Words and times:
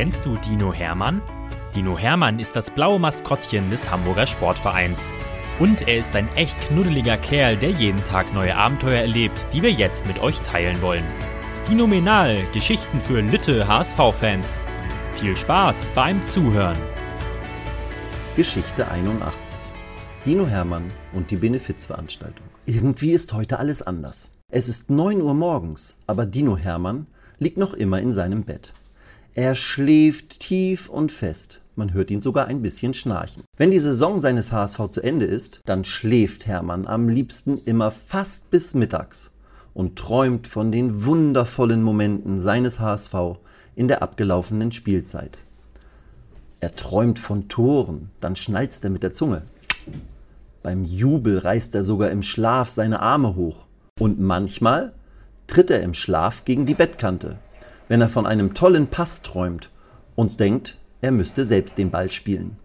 Kennst 0.00 0.24
du 0.24 0.34
Dino 0.38 0.72
Hermann? 0.72 1.20
Dino 1.74 1.98
Hermann 1.98 2.38
ist 2.40 2.56
das 2.56 2.70
blaue 2.70 2.98
Maskottchen 2.98 3.68
des 3.68 3.90
Hamburger 3.90 4.26
Sportvereins. 4.26 5.12
Und 5.58 5.86
er 5.86 5.98
ist 5.98 6.16
ein 6.16 6.26
echt 6.36 6.58
knuddeliger 6.58 7.18
Kerl, 7.18 7.54
der 7.58 7.68
jeden 7.68 8.02
Tag 8.04 8.32
neue 8.32 8.56
Abenteuer 8.56 9.02
erlebt, 9.02 9.46
die 9.52 9.60
wir 9.60 9.70
jetzt 9.70 10.06
mit 10.06 10.18
euch 10.22 10.38
teilen 10.40 10.80
wollen. 10.80 11.04
Phänomenal, 11.66 12.46
Geschichten 12.54 12.98
für 12.98 13.20
Lütte 13.20 13.68
HSV-Fans. 13.68 14.58
Viel 15.16 15.36
Spaß 15.36 15.90
beim 15.94 16.22
Zuhören. 16.22 16.78
Geschichte 18.36 18.90
81. 18.90 19.38
Dino 20.24 20.46
Hermann 20.46 20.90
und 21.12 21.30
die 21.30 21.36
Benefizveranstaltung. 21.36 22.46
Irgendwie 22.64 23.10
ist 23.10 23.34
heute 23.34 23.58
alles 23.58 23.82
anders. 23.82 24.30
Es 24.48 24.70
ist 24.70 24.88
9 24.88 25.20
Uhr 25.20 25.34
morgens, 25.34 25.94
aber 26.06 26.24
Dino 26.24 26.56
Hermann 26.56 27.06
liegt 27.38 27.58
noch 27.58 27.74
immer 27.74 28.00
in 28.00 28.12
seinem 28.12 28.44
Bett. 28.44 28.72
Er 29.34 29.54
schläft 29.54 30.40
tief 30.40 30.88
und 30.88 31.12
fest. 31.12 31.60
Man 31.76 31.92
hört 31.92 32.10
ihn 32.10 32.20
sogar 32.20 32.48
ein 32.48 32.62
bisschen 32.62 32.94
schnarchen. 32.94 33.44
Wenn 33.56 33.70
die 33.70 33.78
Saison 33.78 34.18
seines 34.18 34.50
HSV 34.50 34.88
zu 34.90 35.02
Ende 35.02 35.24
ist, 35.24 35.60
dann 35.66 35.84
schläft 35.84 36.46
Hermann 36.46 36.86
am 36.86 37.08
liebsten 37.08 37.58
immer 37.58 37.92
fast 37.92 38.50
bis 38.50 38.74
mittags 38.74 39.30
und 39.72 39.96
träumt 39.96 40.48
von 40.48 40.72
den 40.72 41.04
wundervollen 41.04 41.82
Momenten 41.82 42.40
seines 42.40 42.80
HSV 42.80 43.14
in 43.76 43.86
der 43.86 44.02
abgelaufenen 44.02 44.72
Spielzeit. 44.72 45.38
Er 46.58 46.74
träumt 46.74 47.20
von 47.20 47.48
Toren, 47.48 48.10
dann 48.18 48.34
schnalzt 48.34 48.82
er 48.82 48.90
mit 48.90 49.04
der 49.04 49.12
Zunge. 49.12 49.42
Beim 50.64 50.84
Jubel 50.84 51.38
reißt 51.38 51.74
er 51.76 51.84
sogar 51.84 52.10
im 52.10 52.24
Schlaf 52.24 52.68
seine 52.68 53.00
Arme 53.00 53.36
hoch. 53.36 53.66
Und 53.98 54.18
manchmal 54.18 54.92
tritt 55.46 55.70
er 55.70 55.82
im 55.82 55.94
Schlaf 55.94 56.44
gegen 56.44 56.66
die 56.66 56.74
Bettkante 56.74 57.38
wenn 57.90 58.00
er 58.00 58.08
von 58.08 58.24
einem 58.24 58.54
tollen 58.54 58.86
Pass 58.86 59.20
träumt 59.20 59.68
und 60.14 60.38
denkt, 60.38 60.76
er 61.00 61.10
müsste 61.10 61.44
selbst 61.44 61.76
den 61.76 61.90
Ball 61.90 62.08
spielen. 62.08 62.56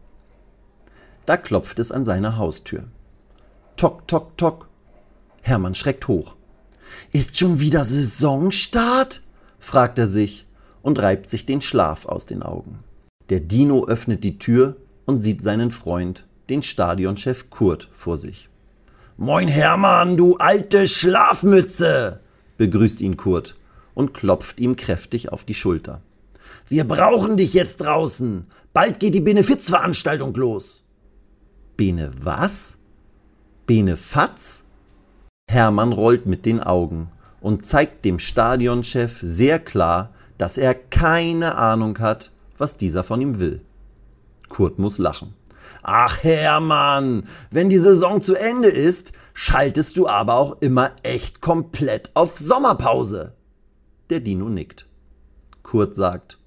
Da 1.25 1.35
klopft 1.35 1.79
es 1.79 1.91
an 1.91 2.05
seiner 2.05 2.37
Haustür. 2.37 2.83
Tok, 3.75 4.07
tok, 4.07 4.37
tok. 4.37 4.69
Hermann 5.41 5.73
schreckt 5.73 6.07
hoch. 6.07 6.35
Ist 7.11 7.39
schon 7.39 7.59
wieder 7.59 7.83
Saisonstart? 7.85 9.23
fragt 9.57 9.97
er 9.97 10.05
sich 10.05 10.45
und 10.83 10.99
reibt 10.99 11.27
sich 11.27 11.47
den 11.47 11.61
Schlaf 11.61 12.05
aus 12.05 12.27
den 12.27 12.43
Augen. 12.43 12.83
Der 13.29 13.39
Dino 13.39 13.87
öffnet 13.87 14.23
die 14.23 14.37
Tür 14.37 14.75
und 15.05 15.21
sieht 15.21 15.41
seinen 15.41 15.71
Freund, 15.71 16.27
den 16.49 16.61
Stadionchef 16.61 17.49
Kurt, 17.49 17.89
vor 17.93 18.17
sich. 18.17 18.47
Moin 19.17 19.47
Hermann, 19.47 20.17
du 20.17 20.37
alte 20.37 20.87
Schlafmütze, 20.87 22.19
begrüßt 22.57 23.01
ihn 23.01 23.17
Kurt 23.17 23.55
und 23.95 24.13
klopft 24.13 24.59
ihm 24.59 24.75
kräftig 24.75 25.31
auf 25.31 25.43
die 25.43 25.55
Schulter. 25.55 26.01
Wir 26.67 26.83
brauchen 26.83 27.37
dich 27.37 27.53
jetzt 27.53 27.77
draußen. 27.77 28.45
Bald 28.73 28.99
geht 28.99 29.15
die 29.15 29.21
Benefizveranstaltung 29.21 30.35
los. 30.35 30.87
Bene 31.77 32.11
was? 32.21 32.77
Bene 33.65 33.97
Fatz? 33.97 34.65
Hermann 35.49 35.91
rollt 35.91 36.25
mit 36.25 36.45
den 36.45 36.61
Augen 36.61 37.09
und 37.41 37.65
zeigt 37.65 38.05
dem 38.05 38.19
Stadionchef 38.19 39.19
sehr 39.21 39.59
klar, 39.59 40.11
dass 40.37 40.57
er 40.57 40.73
keine 40.73 41.55
Ahnung 41.55 41.99
hat, 41.99 42.31
was 42.57 42.77
dieser 42.77 43.03
von 43.03 43.21
ihm 43.21 43.39
will. 43.39 43.61
Kurt 44.49 44.79
muss 44.79 44.97
lachen. 44.97 45.33
Ach 45.83 46.23
Hermann, 46.23 47.25
wenn 47.51 47.69
die 47.69 47.77
Saison 47.77 48.21
zu 48.21 48.35
Ende 48.35 48.69
ist, 48.69 49.11
schaltest 49.33 49.97
du 49.97 50.07
aber 50.07 50.33
auch 50.35 50.61
immer 50.61 50.91
echt 51.03 51.41
komplett 51.41 52.09
auf 52.15 52.37
Sommerpause. 52.37 53.34
Der 54.09 54.19
Dino 54.19 54.49
nickt. 54.49 54.85
Kurt 55.63 55.95
sagt, 55.95 56.37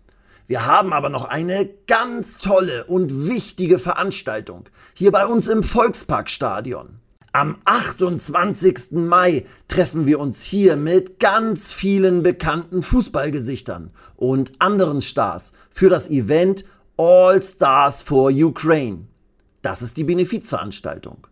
wir 0.47 0.65
haben 0.65 0.93
aber 0.93 1.11
noch 1.11 1.25
eine 1.25 1.69
ganz 1.87 2.39
tolle 2.39 2.87
und 2.87 3.27
wichtige 3.27 3.79
Veranstaltung 3.79 4.65
hier 4.95 5.13
bei 5.13 5.27
uns 5.27 5.49
im 5.49 5.63
Volksparkstadion. 5.63 7.01
Am 7.33 7.59
28. 7.67 8.93
Mai 8.93 9.45
treffen 9.69 10.07
wir 10.07 10.19
uns 10.21 10.43
hier 10.43 10.77
mit 10.77 11.21
ganz 11.21 11.73
vielen 11.73 12.23
bekannten 12.23 12.83
Fußballgesichtern 12.83 13.91
und 14.17 14.53
anderen 14.61 15.03
Stars 15.03 15.53
für 15.71 15.91
das 15.91 16.09
Event 16.09 16.65
All 16.97 17.43
Stars 17.43 18.01
for 18.01 18.31
Ukraine. 18.31 19.07
Das 19.61 19.83
ist 19.83 19.99
die 19.99 20.05
Benefizveranstaltung. 20.05 21.27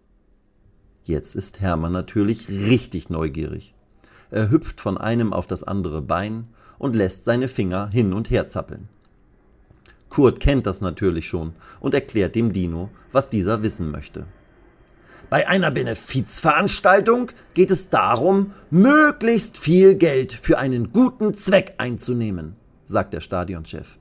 Jetzt 1.05 1.37
ist 1.37 1.61
Hermann 1.61 1.93
natürlich 1.93 2.49
richtig 2.49 3.09
neugierig. 3.11 3.76
Er 4.31 4.51
hüpft 4.51 4.81
von 4.81 4.99
einem 4.99 5.33
auf 5.33 5.47
das 5.47 5.63
andere 5.65 6.03
Bein 6.03 6.49
und 6.79 6.97
lässt 6.97 7.25
seine 7.25 7.49
Finger 7.49 7.89
hin 7.91 8.13
und 8.13 8.31
her 8.31 8.49
zappeln. 8.49 8.89
Kurt 10.09 10.41
kennt 10.41 10.67
das 10.67 10.81
natürlich 10.81 11.29
schon 11.29 11.53
und 11.81 11.95
erklärt 11.95 12.35
dem 12.35 12.53
Dino, 12.53 12.91
was 13.13 13.29
dieser 13.29 13.63
wissen 13.63 13.91
möchte. 13.91 14.27
Bei 15.29 15.49
einer 15.49 15.73
Benefizveranstaltung 15.73 17.33
geht 17.55 17.73
es 17.73 17.89
darum, 17.89 18.53
möglichst 18.71 19.59
viel 19.59 19.97
Geld 19.97 20.33
für 20.33 20.59
einen 20.59 20.93
guten 20.93 21.35
Zweck 21.35 21.75
einzunehmen, 21.79 22.55
sagt 22.85 23.13
der 23.13 23.21
Stadionchef. 23.21 23.99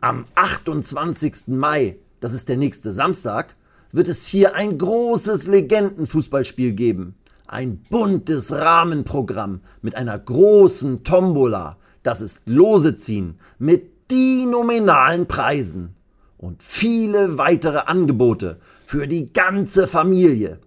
Am 0.00 0.24
28. 0.34 1.46
Mai, 1.46 1.96
das 2.18 2.32
ist 2.32 2.48
der 2.48 2.56
nächste 2.56 2.90
Samstag, 2.90 3.54
wird 3.92 4.08
es 4.08 4.26
hier 4.26 4.54
ein 4.56 4.76
großes 4.76 5.46
Legendenfußballspiel 5.46 6.72
geben. 6.72 7.14
Ein 7.48 7.82
buntes 7.90 8.50
Rahmenprogramm 8.52 9.60
mit 9.80 9.94
einer 9.94 10.18
großen 10.18 11.04
Tombola, 11.04 11.76
das 12.02 12.20
ist 12.20 12.42
Lose 12.46 12.96
ziehen, 12.96 13.38
mit 13.58 14.10
die 14.10 14.46
nominalen 14.46 15.26
Preisen 15.26 15.94
und 16.38 16.62
viele 16.62 17.38
weitere 17.38 17.78
Angebote 17.78 18.58
für 18.84 19.06
die 19.06 19.32
ganze 19.32 19.86
Familie. 19.86 20.58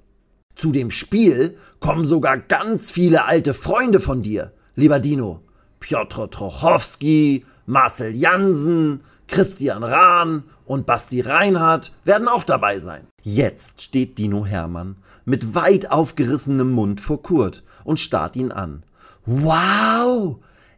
Zu 0.56 0.72
dem 0.72 0.91
Spiel 0.91 1.57
kommen 1.79 2.06
sogar 2.06 2.38
ganz 2.38 2.91
viele 2.91 3.25
alte 3.25 3.53
Freunde 3.53 4.00
von 4.00 4.22
dir, 4.22 4.53
lieber 4.75 5.00
Dino. 5.00 5.41
Piotr 5.79 6.29
Trochowski, 6.29 7.45
Marcel 7.66 8.16
Jansen, 8.16 9.01
Christian 9.29 9.84
Rahn 9.84 10.44
und 10.66 10.85
Basti 10.88 11.22
Reinhardt 11.22 11.91
werden 12.03 12.28
auch 12.28 12.44
dabei 12.44 12.79
sein. 12.79 13.07
Jetzt 13.22 13.81
steht 13.81 14.17
Dino 14.17 14.45
Hermann 14.45 14.97
mit 15.23 15.53
weit 15.53 15.91
aufgerissenem 15.91 16.72
Mund 16.72 17.00
vor 17.00 17.22
Kurt 17.22 17.63
und 17.84 18.00
starrt 18.00 18.35
ihn 18.35 18.51
an. 18.51 18.84
Wow! 19.25 20.38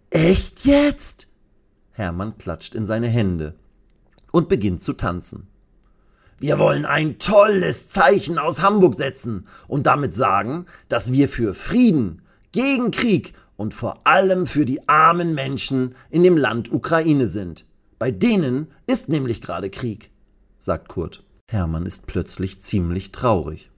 Echt 0.10 0.66
jetzt? 0.66 1.28
Hermann 1.92 2.38
klatscht 2.38 2.76
in 2.76 2.86
seine 2.86 3.08
Hände 3.08 3.56
und 4.32 4.50
beginnt 4.50 4.82
zu 4.82 4.94
tanzen. 4.94 5.48
Wir 6.38 6.60
wollen 6.60 6.86
ein 6.86 7.20
tolles 7.20 7.88
Zeichen 7.88 8.38
aus 8.38 8.62
Hamburg 8.62 8.96
setzen 8.96 9.48
und 9.68 9.88
damit 9.88 10.16
sagen, 10.16 10.66
dass 10.90 11.14
wir 11.14 11.30
für 11.30 11.54
Frieden, 11.54 12.24
gegen 12.52 12.92
Krieg 12.92 13.34
und 13.56 13.74
vor 13.74 14.06
allem 14.06 14.46
für 14.48 14.66
die 14.66 14.90
armen 14.90 15.34
Menschen 15.36 15.96
in 16.10 16.24
dem 16.24 16.36
Land 16.36 16.72
Ukraine 16.74 17.28
sind. 17.28 17.66
Bei 18.02 18.10
denen 18.10 18.66
ist 18.88 19.10
nämlich 19.10 19.42
gerade 19.42 19.70
Krieg, 19.70 20.10
sagt 20.58 20.88
Kurt. 20.88 21.24
Hermann 21.48 21.86
ist 21.86 22.08
plötzlich 22.08 22.60
ziemlich 22.60 23.12
traurig. 23.12 23.70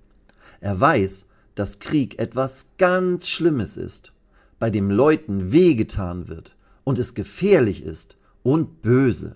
Er 0.62 0.80
weiß, 0.80 1.26
dass 1.56 1.80
Krieg 1.80 2.20
etwas 2.20 2.68
ganz 2.78 3.28
Schlimmes 3.28 3.76
ist, 3.76 4.14
bei 4.60 4.70
dem 4.70 4.90
Leuten 4.90 5.52
wehgetan 5.52 6.30
wird 6.30 6.56
und 6.86 7.00
es 7.00 7.16
gefährlich 7.16 7.84
ist 7.84 8.16
und 8.44 8.82
böse. 8.82 9.36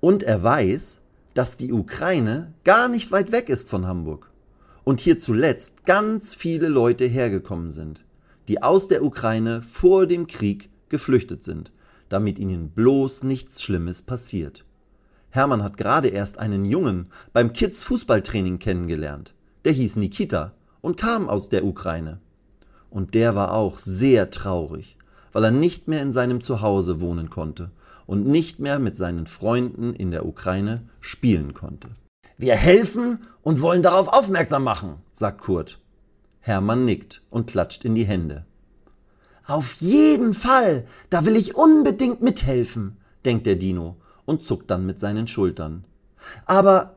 Und 0.00 0.22
er 0.22 0.42
weiß, 0.42 1.02
dass 1.34 1.58
die 1.58 1.70
Ukraine 1.70 2.54
gar 2.64 2.88
nicht 2.88 3.12
weit 3.12 3.32
weg 3.32 3.50
ist 3.50 3.68
von 3.68 3.86
Hamburg 3.86 4.30
und 4.84 4.98
hier 4.98 5.18
zuletzt 5.18 5.84
ganz 5.84 6.34
viele 6.34 6.68
Leute 6.68 7.04
hergekommen 7.04 7.68
sind, 7.68 8.02
die 8.48 8.62
aus 8.62 8.88
der 8.88 9.04
Ukraine 9.04 9.60
vor 9.60 10.06
dem 10.06 10.26
Krieg 10.26 10.70
geflüchtet 10.88 11.44
sind 11.44 11.70
damit 12.08 12.38
ihnen 12.38 12.70
bloß 12.70 13.22
nichts 13.22 13.62
Schlimmes 13.62 14.02
passiert. 14.02 14.64
Hermann 15.30 15.62
hat 15.62 15.76
gerade 15.76 16.08
erst 16.08 16.38
einen 16.38 16.64
Jungen 16.64 17.06
beim 17.32 17.52
Kids 17.52 17.84
Fußballtraining 17.84 18.58
kennengelernt. 18.58 19.34
Der 19.64 19.72
hieß 19.72 19.96
Nikita 19.96 20.52
und 20.80 20.96
kam 20.96 21.28
aus 21.28 21.48
der 21.48 21.64
Ukraine. 21.64 22.20
Und 22.90 23.14
der 23.14 23.34
war 23.34 23.52
auch 23.52 23.78
sehr 23.78 24.30
traurig, 24.30 24.96
weil 25.32 25.44
er 25.44 25.50
nicht 25.50 25.88
mehr 25.88 26.02
in 26.02 26.12
seinem 26.12 26.40
Zuhause 26.40 27.00
wohnen 27.00 27.28
konnte 27.28 27.70
und 28.06 28.26
nicht 28.26 28.58
mehr 28.58 28.78
mit 28.78 28.96
seinen 28.96 29.26
Freunden 29.26 29.94
in 29.94 30.10
der 30.10 30.24
Ukraine 30.24 30.82
spielen 31.00 31.52
konnte. 31.52 31.90
Wir 32.38 32.54
helfen 32.54 33.18
und 33.42 33.60
wollen 33.60 33.82
darauf 33.82 34.08
aufmerksam 34.08 34.64
machen, 34.64 34.94
sagt 35.12 35.40
Kurt. 35.42 35.78
Hermann 36.40 36.86
nickt 36.86 37.22
und 37.28 37.50
klatscht 37.50 37.84
in 37.84 37.94
die 37.94 38.06
Hände. 38.06 38.46
Auf 39.48 39.72
jeden 39.80 40.34
Fall, 40.34 40.84
da 41.08 41.24
will 41.24 41.34
ich 41.34 41.56
unbedingt 41.56 42.20
mithelfen, 42.20 42.98
denkt 43.24 43.46
der 43.46 43.56
Dino 43.56 43.96
und 44.26 44.42
zuckt 44.42 44.70
dann 44.70 44.84
mit 44.84 45.00
seinen 45.00 45.26
Schultern. 45.26 45.84
Aber 46.44 46.96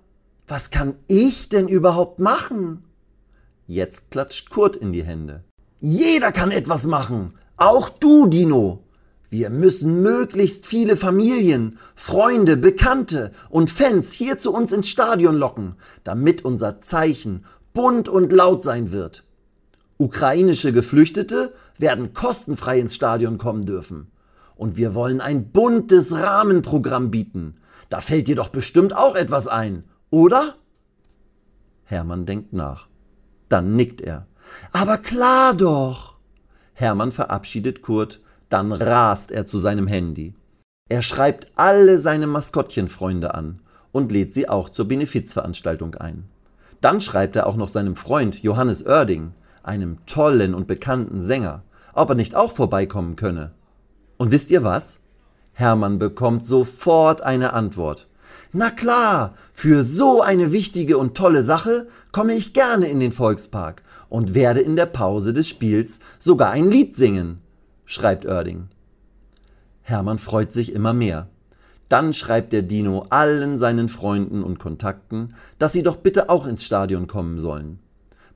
was 0.49 0.69
kann 0.69 0.95
ich 1.07 1.47
denn 1.47 1.69
überhaupt 1.69 2.19
machen? 2.19 2.83
Jetzt 3.67 4.11
klatscht 4.11 4.49
Kurt 4.49 4.75
in 4.75 4.91
die 4.91 5.05
Hände. 5.05 5.45
Jeder 5.79 6.33
kann 6.33 6.51
etwas 6.51 6.85
machen, 6.85 7.35
auch 7.55 7.87
du, 7.87 8.27
Dino. 8.27 8.83
Wir 9.29 9.49
müssen 9.49 10.01
möglichst 10.01 10.67
viele 10.67 10.97
Familien, 10.97 11.79
Freunde, 11.95 12.57
Bekannte 12.57 13.31
und 13.49 13.69
Fans 13.69 14.11
hier 14.11 14.37
zu 14.37 14.53
uns 14.53 14.73
ins 14.73 14.89
Stadion 14.89 15.37
locken, 15.37 15.75
damit 16.03 16.43
unser 16.43 16.81
Zeichen 16.81 17.45
bunt 17.73 18.09
und 18.09 18.33
laut 18.33 18.61
sein 18.61 18.91
wird. 18.91 19.23
Ukrainische 20.01 20.73
Geflüchtete 20.73 21.53
werden 21.77 22.13
kostenfrei 22.13 22.79
ins 22.79 22.95
Stadion 22.95 23.37
kommen 23.37 23.65
dürfen. 23.65 24.11
Und 24.55 24.75
wir 24.75 24.95
wollen 24.95 25.21
ein 25.21 25.51
buntes 25.51 26.13
Rahmenprogramm 26.13 27.11
bieten. 27.11 27.55
Da 27.89 28.01
fällt 28.01 28.27
dir 28.27 28.35
doch 28.35 28.49
bestimmt 28.49 28.95
auch 28.95 29.15
etwas 29.15 29.47
ein, 29.47 29.83
oder? 30.09 30.55
Hermann 31.83 32.25
denkt 32.25 32.51
nach. 32.51 32.87
Dann 33.47 33.75
nickt 33.75 34.01
er. 34.01 34.27
Aber 34.71 34.97
klar 34.97 35.53
doch. 35.53 36.15
Hermann 36.73 37.11
verabschiedet 37.11 37.81
Kurt 37.81 38.21
dann 38.51 38.73
rast 38.73 39.31
er 39.31 39.45
zu 39.45 39.59
seinem 39.59 39.87
Handy. 39.87 40.35
Er 40.89 41.01
schreibt 41.01 41.47
alle 41.55 41.99
seine 41.99 42.27
Maskottchenfreunde 42.27 43.33
an 43.33 43.61
und 43.93 44.11
lädt 44.11 44.33
sie 44.33 44.49
auch 44.49 44.67
zur 44.69 44.89
Benefizveranstaltung 44.89 45.95
ein. 45.95 46.25
Dann 46.81 46.99
schreibt 46.99 47.37
er 47.37 47.47
auch 47.47 47.55
noch 47.55 47.69
seinem 47.69 47.95
Freund 47.95 48.43
Johannes 48.43 48.85
Oerding, 48.85 49.31
einem 49.63 50.05
tollen 50.05 50.53
und 50.53 50.67
bekannten 50.67 51.21
Sänger, 51.21 51.63
ob 51.93 52.09
er 52.09 52.15
nicht 52.15 52.35
auch 52.35 52.51
vorbeikommen 52.51 53.15
könne. 53.15 53.51
Und 54.17 54.31
wisst 54.31 54.51
ihr 54.51 54.63
was? 54.63 54.99
Hermann 55.53 55.99
bekommt 55.99 56.45
sofort 56.45 57.21
eine 57.21 57.53
Antwort. 57.53 58.07
Na 58.53 58.69
klar, 58.69 59.35
für 59.53 59.83
so 59.83 60.21
eine 60.21 60.51
wichtige 60.51 60.97
und 60.97 61.15
tolle 61.15 61.43
Sache 61.43 61.87
komme 62.11 62.33
ich 62.33 62.53
gerne 62.53 62.87
in 62.87 62.99
den 62.99 63.11
Volkspark 63.11 63.83
und 64.09 64.33
werde 64.33 64.59
in 64.59 64.75
der 64.75 64.85
Pause 64.85 65.33
des 65.33 65.47
Spiels 65.47 65.99
sogar 66.19 66.51
ein 66.51 66.69
Lied 66.69 66.95
singen 66.95 67.41
schreibt 67.91 68.25
Oerding. 68.25 68.69
Hermann 69.81 70.17
freut 70.17 70.53
sich 70.53 70.73
immer 70.73 70.93
mehr. 70.93 71.27
Dann 71.89 72.13
schreibt 72.13 72.53
der 72.53 72.61
Dino 72.61 73.05
allen 73.09 73.57
seinen 73.57 73.89
Freunden 73.89 74.43
und 74.43 74.59
Kontakten, 74.59 75.35
dass 75.59 75.73
sie 75.73 75.83
doch 75.83 75.97
bitte 75.97 76.29
auch 76.29 76.47
ins 76.47 76.63
Stadion 76.63 77.07
kommen 77.07 77.37
sollen. 77.37 77.79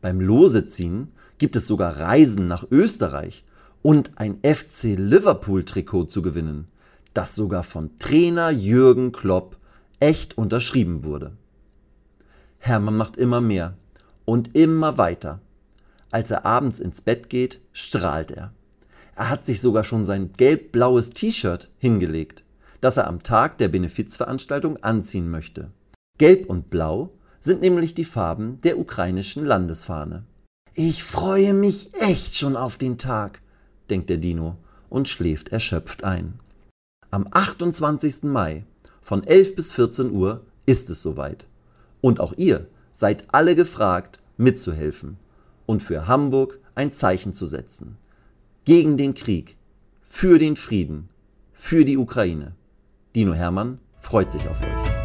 Beim 0.01 0.19
Loseziehen 0.19 1.13
gibt 1.37 1.55
es 1.55 1.67
sogar 1.67 1.97
Reisen 1.97 2.47
nach 2.47 2.65
Österreich 2.71 3.45
und 3.81 4.13
ein 4.15 4.39
FC 4.43 4.95
Liverpool-Trikot 4.97 6.05
zu 6.05 6.21
gewinnen, 6.21 6.67
das 7.13 7.35
sogar 7.35 7.63
von 7.63 7.97
Trainer 7.97 8.49
Jürgen 8.49 9.11
Klopp 9.11 9.57
echt 9.99 10.37
unterschrieben 10.37 11.03
wurde. 11.03 11.33
Hermann 12.57 12.97
macht 12.97 13.17
immer 13.17 13.41
mehr 13.41 13.75
und 14.25 14.55
immer 14.55 14.97
weiter. 14.97 15.39
Als 16.11 16.31
er 16.31 16.45
abends 16.45 16.79
ins 16.79 17.01
Bett 17.01 17.29
geht, 17.29 17.59
strahlt 17.73 18.31
er. 18.31 18.53
Er 19.15 19.29
hat 19.29 19.45
sich 19.45 19.61
sogar 19.61 19.83
schon 19.83 20.03
sein 20.03 20.33
gelb-blaues 20.33 21.11
T-Shirt 21.11 21.69
hingelegt, 21.77 22.43
das 22.81 22.97
er 22.97 23.07
am 23.07 23.23
Tag 23.23 23.57
der 23.57 23.67
Benefizveranstaltung 23.67 24.77
anziehen 24.83 25.29
möchte. 25.29 25.71
Gelb 26.17 26.49
und 26.49 26.69
Blau 26.69 27.11
sind 27.39 27.61
nämlich 27.61 27.93
die 27.93 28.05
Farben 28.05 28.59
der 28.61 28.79
ukrainischen 28.79 29.45
Landesfahne. 29.45 30.23
Ich 30.77 31.05
freue 31.05 31.53
mich 31.53 31.91
echt 31.93 32.35
schon 32.35 32.57
auf 32.57 32.75
den 32.75 32.97
Tag, 32.97 33.39
denkt 33.89 34.09
der 34.09 34.17
Dino 34.17 34.57
und 34.89 35.07
schläft 35.07 35.47
erschöpft 35.47 36.03
ein. 36.03 36.37
Am 37.11 37.27
28. 37.31 38.23
Mai 38.23 38.65
von 39.01 39.23
11 39.23 39.55
bis 39.55 39.71
14 39.71 40.11
Uhr 40.11 40.41
ist 40.65 40.89
es 40.89 41.01
soweit. 41.01 41.47
Und 42.01 42.19
auch 42.19 42.33
ihr 42.35 42.67
seid 42.91 43.23
alle 43.33 43.55
gefragt, 43.55 44.19
mitzuhelfen 44.35 45.15
und 45.65 45.81
für 45.81 46.09
Hamburg 46.09 46.59
ein 46.75 46.91
Zeichen 46.91 47.33
zu 47.33 47.45
setzen 47.45 47.97
gegen 48.65 48.97
den 48.97 49.13
Krieg, 49.13 49.55
für 50.09 50.39
den 50.39 50.57
Frieden, 50.57 51.07
für 51.53 51.85
die 51.85 51.97
Ukraine. 51.97 52.53
Dino 53.15 53.33
Hermann 53.33 53.79
freut 54.01 54.29
sich 54.29 54.45
auf 54.49 54.59
euch. 54.59 55.04